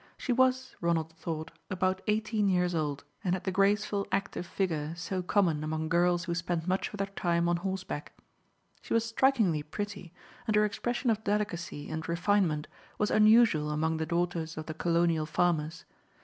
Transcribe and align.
She 0.17 0.33
was, 0.33 0.75
Ronald 0.81 1.13
thought, 1.13 1.51
about 1.69 2.01
eighteen 2.07 2.49
years 2.49 2.73
old, 2.73 3.03
and 3.23 3.35
had 3.35 3.43
the 3.43 3.51
graceful, 3.51 4.07
active 4.11 4.47
figure 4.47 4.95
so 4.95 5.21
common 5.21 5.63
among 5.63 5.89
girls 5.89 6.23
who 6.23 6.33
spend 6.33 6.67
much 6.67 6.89
of 6.89 6.97
their 6.97 7.05
time 7.05 7.47
on 7.47 7.57
horseback. 7.57 8.11
She 8.81 8.95
was 8.95 9.05
strikingly 9.05 9.61
pretty, 9.61 10.11
and 10.47 10.55
her 10.55 10.65
expression 10.65 11.11
of 11.11 11.23
delicacy 11.23 11.87
and 11.87 12.09
refinement 12.09 12.67
was 12.97 13.11
unusual 13.11 13.69
among 13.69 13.97
the 13.97 14.07
daughters 14.07 14.57
of 14.57 14.65
the 14.65 14.73
colonial 14.73 15.27
farmers. 15.27 15.85